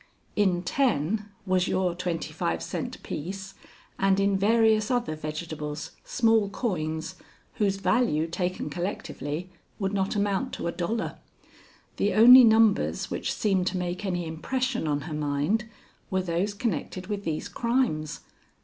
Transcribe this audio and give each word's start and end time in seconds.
"In 0.35 0.63
ten 0.63 1.29
was 1.45 1.67
your 1.67 1.93
twenty 1.93 2.33
five 2.33 2.63
cent 2.63 3.03
piece, 3.03 3.53
and 3.99 4.19
in 4.19 4.35
various 4.35 4.89
other 4.89 5.15
vegetables, 5.15 5.91
small 6.03 6.49
coins, 6.49 7.17
whose 7.57 7.75
value 7.75 8.25
taken 8.25 8.67
collectively 8.71 9.51
would 9.77 9.93
not 9.93 10.15
amount 10.15 10.53
to 10.53 10.65
a 10.65 10.71
dollar. 10.71 11.19
The 11.97 12.15
only 12.15 12.43
numbers 12.43 13.11
which 13.11 13.31
seemed 13.31 13.67
to 13.67 13.77
make 13.77 14.03
any 14.03 14.25
impression 14.25 14.87
on 14.87 15.01
her 15.01 15.13
mind 15.13 15.65
were 16.09 16.23
those 16.23 16.55
connected 16.55 17.05
with 17.05 17.23
these 17.23 17.47
crimes. 17.47 18.21